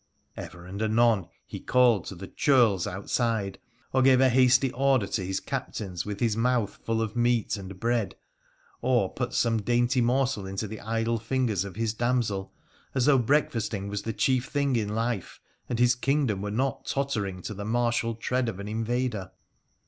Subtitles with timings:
[0.35, 3.59] Ever and anon he called to the' churls' outside,
[3.93, 7.79] or gave a hasty order to his captains with his mouth full of meat and
[7.79, 8.15] bread,
[8.81, 12.51] or put some dainty morsel into the idle fingers of his damsel,
[12.95, 17.43] as though breakfasting was the chief thing in life, and his kingdom were not tottering
[17.43, 19.29] to the martial tread of an invader.